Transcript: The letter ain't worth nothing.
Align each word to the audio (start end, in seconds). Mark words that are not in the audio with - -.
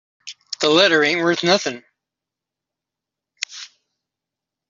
The 0.61 0.69
letter 0.71 1.03
ain't 1.03 1.21
worth 1.23 1.43
nothing. 1.43 1.83